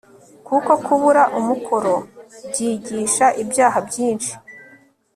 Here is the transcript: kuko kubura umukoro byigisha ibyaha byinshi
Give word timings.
kuko 0.47 0.71
kubura 0.85 1.23
umukoro 1.39 1.95
byigisha 2.49 3.25
ibyaha 3.41 3.77
byinshi 3.87 4.33